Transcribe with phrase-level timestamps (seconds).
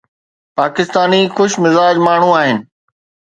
[0.57, 2.57] پاڪستاني خوش مزاج ماڻهو آهن.